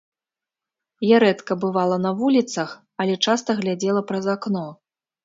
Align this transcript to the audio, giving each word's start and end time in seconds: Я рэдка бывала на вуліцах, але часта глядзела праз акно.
Я 1.07 1.17
рэдка 1.23 1.57
бывала 1.65 1.97
на 2.05 2.13
вуліцах, 2.21 2.73
але 3.05 3.13
часта 3.29 3.49
глядзела 3.61 4.01
праз 4.09 4.25
акно. 4.35 4.65